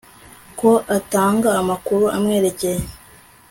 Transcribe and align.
ko 0.59 0.69
atanga 0.97 1.49
amakuru 1.61 2.05
amwerekeye 2.15 2.81